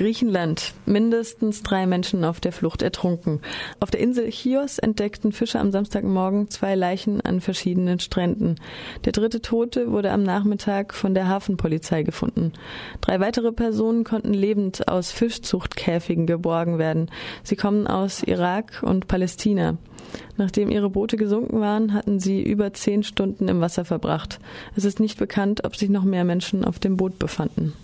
[0.00, 0.72] Griechenland.
[0.86, 3.42] Mindestens drei Menschen auf der Flucht ertrunken.
[3.80, 8.54] Auf der Insel Chios entdeckten Fischer am Samstagmorgen zwei Leichen an verschiedenen Stränden.
[9.04, 12.54] Der dritte Tote wurde am Nachmittag von der Hafenpolizei gefunden.
[13.02, 17.10] Drei weitere Personen konnten lebend aus Fischzuchtkäfigen geborgen werden.
[17.42, 19.76] Sie kommen aus Irak und Palästina.
[20.38, 24.38] Nachdem ihre Boote gesunken waren, hatten sie über zehn Stunden im Wasser verbracht.
[24.74, 27.74] Es ist nicht bekannt, ob sich noch mehr Menschen auf dem Boot befanden.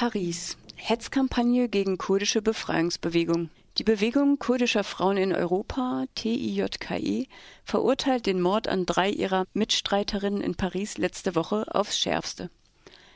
[0.00, 0.56] Paris.
[0.76, 3.50] Hetzkampagne gegen kurdische Befreiungsbewegung.
[3.76, 7.26] Die Bewegung kurdischer Frauen in Europa, TIJKE,
[7.64, 12.48] verurteilt den Mord an drei ihrer Mitstreiterinnen in Paris letzte Woche aufs Schärfste.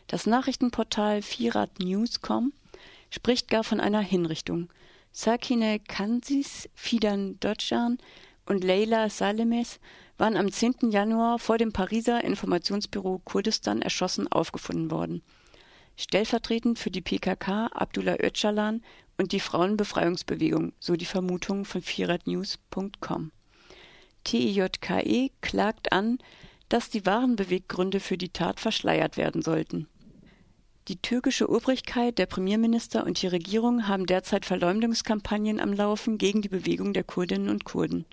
[0.08, 2.52] Das Nachrichtenportal Firat.news.com
[3.08, 4.68] spricht gar von einer Hinrichtung.
[5.10, 7.96] Sakine Kansis, Fidan Dodjan
[8.44, 9.80] und Leila Salemes
[10.18, 10.90] waren am 10.
[10.90, 15.22] Januar vor dem Pariser Informationsbüro Kurdistan erschossen aufgefunden worden
[15.96, 18.82] stellvertretend für die PKK Abdullah Öcalan
[19.16, 23.32] und die Frauenbefreiungsbewegung, so die Vermutung von firatnews.com.
[24.24, 26.18] TIJKE klagt an,
[26.68, 29.86] dass die wahren Beweggründe für die Tat verschleiert werden sollten.
[30.88, 36.48] Die türkische Obrigkeit, der Premierminister und die Regierung haben derzeit Verleumdungskampagnen am Laufen gegen die
[36.48, 38.04] Bewegung der Kurdinnen und Kurden.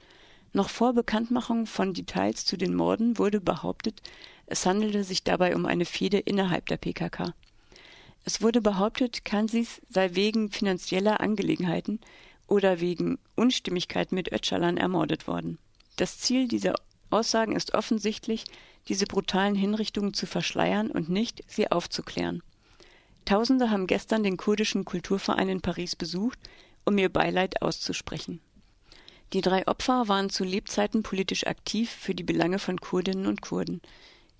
[0.53, 4.01] Noch vor Bekanntmachung von Details zu den Morden wurde behauptet,
[4.45, 7.33] es handelte sich dabei um eine Fehde innerhalb der PKK.
[8.23, 11.99] Es wurde behauptet, Kansis sei wegen finanzieller Angelegenheiten
[12.47, 15.57] oder wegen Unstimmigkeiten mit Öcalan ermordet worden.
[15.95, 16.75] Das Ziel dieser
[17.09, 18.45] Aussagen ist offensichtlich,
[18.87, 22.41] diese brutalen Hinrichtungen zu verschleiern und nicht, sie aufzuklären.
[23.25, 26.39] Tausende haben gestern den kurdischen Kulturverein in Paris besucht,
[26.85, 28.39] um ihr Beileid auszusprechen.
[29.33, 33.81] Die drei Opfer waren zu Lebzeiten politisch aktiv für die Belange von Kurdinnen und Kurden.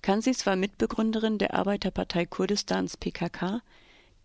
[0.02, 3.62] Kansis war Mitbegründerin der Arbeiterpartei Kurdistans PKK,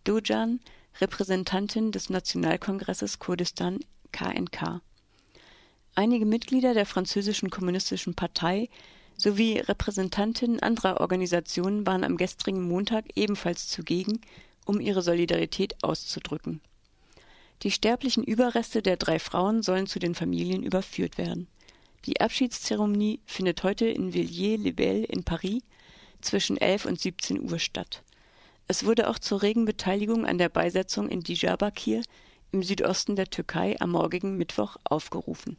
[0.02, 0.58] Dojan
[1.00, 3.78] Repräsentantin des Nationalkongresses Kurdistan
[4.10, 4.80] KNK.
[5.94, 8.68] Einige Mitglieder der französischen kommunistischen Partei
[9.16, 14.20] sowie Repräsentantinnen anderer Organisationen waren am gestrigen Montag ebenfalls zugegen,
[14.64, 16.60] um ihre Solidarität auszudrücken.
[17.62, 21.46] Die sterblichen Überreste der drei Frauen sollen zu den Familien überführt werden
[22.06, 25.62] die Abschiedszeremonie findet heute in Villiers-les-Belles in Paris
[26.20, 28.02] zwischen 11 und 17 Uhr statt.
[28.66, 32.02] Es wurde auch zur regen Beteiligung an der Beisetzung in Diyarbakir
[32.52, 35.56] im Südosten der Türkei am morgigen Mittwoch aufgerufen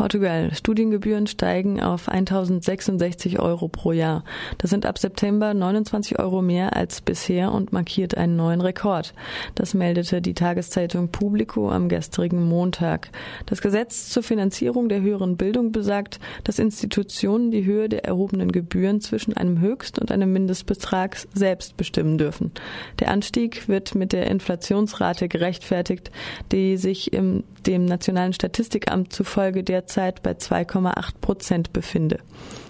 [0.00, 0.54] Portugal.
[0.54, 4.24] Studiengebühren steigen auf 1066 Euro pro Jahr.
[4.56, 9.12] Das sind ab September 29 Euro mehr als bisher und markiert einen neuen Rekord.
[9.56, 13.10] Das meldete die Tageszeitung Publico am gestrigen Montag.
[13.44, 19.02] Das Gesetz zur Finanzierung der höheren Bildung besagt, dass Institutionen die Höhe der erhobenen Gebühren
[19.02, 22.52] zwischen einem Höchst- und einem Mindestbetrag selbst bestimmen dürfen.
[23.00, 26.10] Der Anstieg wird mit der Inflationsrate gerechtfertigt,
[26.52, 29.89] die sich im dem Nationalen Statistikamt zufolge derzeit
[30.22, 32.18] bei 2,8 Prozent befinde.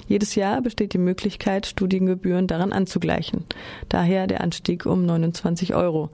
[0.07, 3.45] Jedes Jahr besteht die Möglichkeit, Studiengebühren daran anzugleichen.
[3.89, 6.11] Daher der Anstieg um 29 Euro.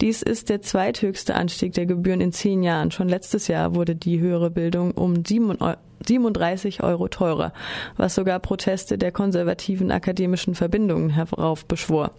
[0.00, 2.90] Dies ist der zweithöchste Anstieg der Gebühren in zehn Jahren.
[2.90, 5.76] Schon letztes Jahr wurde die höhere Bildung um 7 Euro
[6.06, 7.52] 37 Euro teurer,
[7.96, 12.12] was sogar Proteste der konservativen akademischen Verbindungen heraufbeschwor.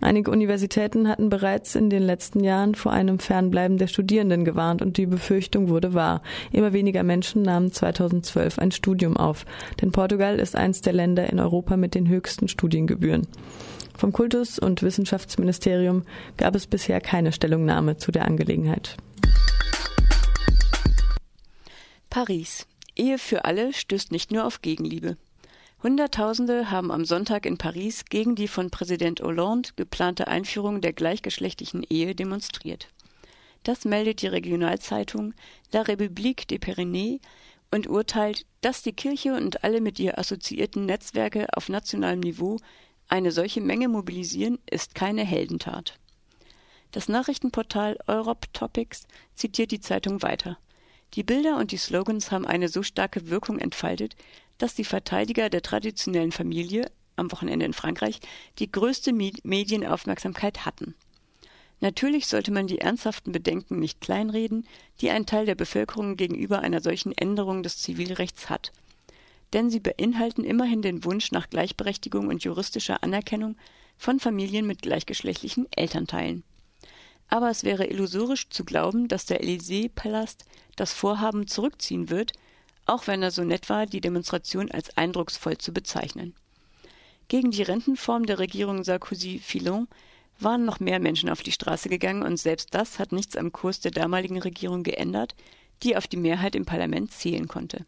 [0.00, 4.96] Einige Universitäten hatten bereits in den letzten Jahren vor einem Fernbleiben der Studierenden gewarnt und
[4.96, 6.22] die Befürchtung wurde wahr.
[6.52, 9.46] Immer weniger Menschen nahmen 2012 ein Studium auf,
[9.80, 13.26] denn Portugal ist eines der Länder in Europa mit den höchsten Studiengebühren.
[13.96, 16.02] Vom Kultus- und Wissenschaftsministerium
[16.36, 18.96] gab es bisher keine Stellungnahme zu der Angelegenheit.
[22.10, 22.66] Paris.
[22.96, 25.16] Ehe für alle stößt nicht nur auf Gegenliebe.
[25.82, 31.82] Hunderttausende haben am Sonntag in Paris gegen die von Präsident Hollande geplante Einführung der gleichgeschlechtlichen
[31.82, 32.88] Ehe demonstriert.
[33.64, 35.34] Das meldet die Regionalzeitung
[35.72, 37.20] La République des Pyrénées
[37.70, 42.58] und urteilt, dass die Kirche und alle mit ihr assoziierten Netzwerke auf nationalem Niveau
[43.08, 45.98] eine solche Menge mobilisieren, ist keine Heldentat.
[46.92, 50.58] Das Nachrichtenportal Europe Topics zitiert die Zeitung weiter.
[51.14, 54.16] Die Bilder und die Slogans haben eine so starke Wirkung entfaltet,
[54.58, 58.18] dass die Verteidiger der traditionellen Familie am Wochenende in Frankreich
[58.58, 60.96] die größte Medienaufmerksamkeit hatten.
[61.80, 64.66] Natürlich sollte man die ernsthaften Bedenken nicht kleinreden,
[65.00, 68.72] die ein Teil der Bevölkerung gegenüber einer solchen Änderung des Zivilrechts hat.
[69.52, 73.56] Denn sie beinhalten immerhin den Wunsch nach Gleichberechtigung und juristischer Anerkennung
[73.96, 76.42] von Familien mit gleichgeschlechtlichen Elternteilen
[77.34, 80.44] aber es wäre illusorisch zu glauben, dass der Élysée-Palast
[80.76, 82.32] das Vorhaben zurückziehen wird,
[82.86, 86.36] auch wenn er so nett war, die Demonstration als eindrucksvoll zu bezeichnen.
[87.26, 89.88] Gegen die Rentenform der Regierung Sarkozy-Fillon
[90.38, 93.80] waren noch mehr Menschen auf die Straße gegangen und selbst das hat nichts am Kurs
[93.80, 95.34] der damaligen Regierung geändert,
[95.82, 97.84] die auf die Mehrheit im Parlament zählen konnte.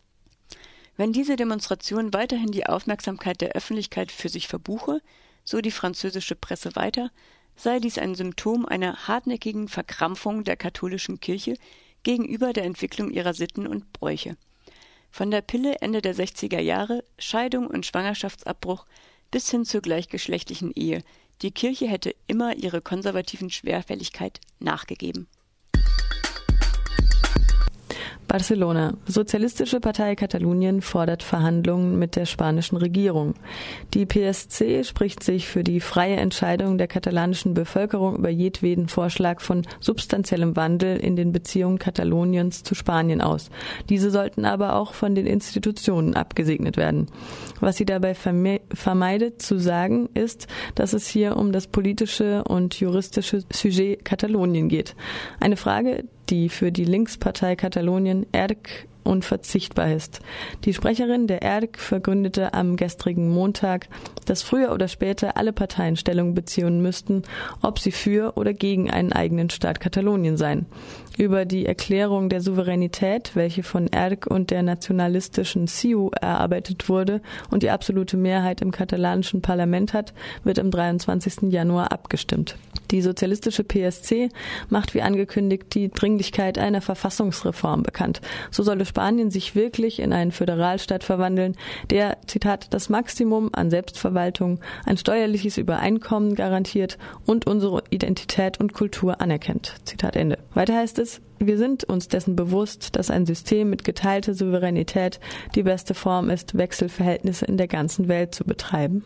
[0.97, 5.01] Wenn diese Demonstration weiterhin die Aufmerksamkeit der Öffentlichkeit für sich verbuche,
[5.45, 7.13] so die französische Presse weiter,
[7.57, 11.57] sei dies ein Symptom einer hartnäckigen Verkrampfung der katholischen Kirche
[12.03, 14.37] gegenüber der Entwicklung ihrer Sitten und Bräuche.
[15.11, 18.87] Von der Pille Ende der 60er Jahre, Scheidung und Schwangerschaftsabbruch
[19.31, 21.03] bis hin zur gleichgeschlechtlichen Ehe.
[21.43, 25.27] Die Kirche hätte immer ihre konservativen Schwerfälligkeit nachgegeben.
[28.37, 28.93] Barcelona.
[29.07, 33.33] Sozialistische Partei Katalonien fordert Verhandlungen mit der spanischen Regierung.
[33.95, 39.63] Die PSC spricht sich für die freie Entscheidung der katalanischen Bevölkerung über jedweden Vorschlag von
[39.81, 43.49] substanziellem Wandel in den Beziehungen Kataloniens zu Spanien aus.
[43.89, 47.07] Diese sollten aber auch von den Institutionen abgesegnet werden.
[47.61, 53.45] Was sie dabei vermeidet zu sagen, ist, dass es hier um das politische und juristische
[53.51, 54.95] Sujet Katalonien geht.
[55.41, 60.21] Eine Frage, die für die Linkspartei Katalonien ERC unverzichtbar ist.
[60.65, 63.89] Die Sprecherin der ERG verkündete am gestrigen Montag,
[64.27, 67.23] dass früher oder später alle Parteien Stellung beziehen müssten,
[67.63, 70.67] ob sie für oder gegen einen eigenen Staat Katalonien seien.
[71.19, 77.63] Über die Erklärung der Souveränität, welche von ERG und der nationalistischen CIU erarbeitet wurde und
[77.63, 80.13] die absolute Mehrheit im katalanischen Parlament hat,
[80.45, 81.51] wird am 23.
[81.51, 82.57] Januar abgestimmt.
[82.91, 84.29] Die sozialistische PSC
[84.69, 88.21] macht wie angekündigt die Dringlichkeit einer Verfassungsreform bekannt.
[88.51, 91.55] So solle Spanien sich wirklich in einen Föderalstaat verwandeln,
[91.91, 96.97] der, Zitat, das Maximum an Selbstverwaltung, ein steuerliches Übereinkommen garantiert
[97.27, 99.75] und unsere Identität und Kultur anerkennt.
[99.85, 100.39] Zitat Ende.
[100.55, 105.21] Weiter heißt es, wir sind uns dessen bewusst, dass ein System mit geteilter Souveränität
[105.55, 109.05] die beste Form ist, Wechselverhältnisse in der ganzen Welt zu betreiben.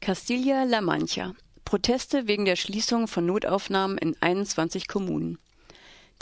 [0.00, 1.34] Castilla-La Mancha.
[1.64, 5.38] Proteste wegen der Schließung von Notaufnahmen in 21 Kommunen.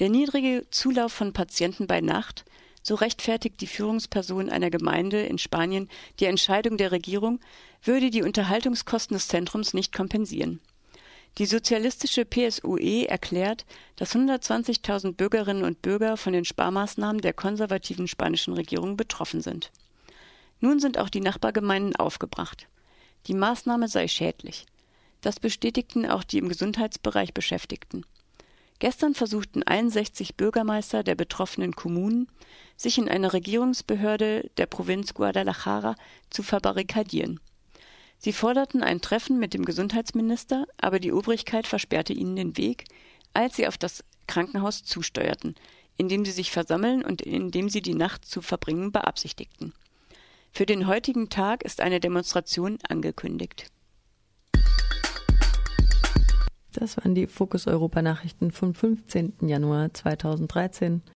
[0.00, 2.46] Der niedrige Zulauf von Patienten bei Nacht,
[2.82, 7.38] so rechtfertigt die Führungsperson einer Gemeinde in Spanien die Entscheidung der Regierung,
[7.82, 10.58] würde die Unterhaltungskosten des Zentrums nicht kompensieren.
[11.36, 13.66] Die sozialistische PSUE erklärt,
[13.96, 19.70] dass 120.000 Bürgerinnen und Bürger von den Sparmaßnahmen der konservativen spanischen Regierung betroffen sind.
[20.60, 22.68] Nun sind auch die Nachbargemeinden aufgebracht.
[23.26, 24.64] Die Maßnahme sei schädlich.
[25.20, 28.06] Das bestätigten auch die im Gesundheitsbereich Beschäftigten.
[28.80, 32.28] Gestern versuchten 61 Bürgermeister der betroffenen Kommunen,
[32.76, 35.96] sich in einer Regierungsbehörde der Provinz Guadalajara
[36.30, 37.40] zu verbarrikadieren.
[38.16, 42.84] Sie forderten ein Treffen mit dem Gesundheitsminister, aber die Obrigkeit versperrte ihnen den Weg,
[43.34, 45.56] als sie auf das Krankenhaus zusteuerten,
[45.98, 49.74] in dem sie sich versammeln und in dem sie die Nacht zu verbringen beabsichtigten.
[50.52, 53.70] Für den heutigen Tag ist eine Demonstration angekündigt.
[56.72, 59.34] Das waren die Fokus Europa Nachrichten vom 15.
[59.42, 61.02] Januar 2013.